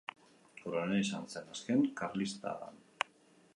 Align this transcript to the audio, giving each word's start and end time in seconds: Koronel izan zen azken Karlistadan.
Koronel 0.61 1.01
izan 1.01 1.29
zen 1.35 1.53
azken 1.55 1.85
Karlistadan. 2.01 2.83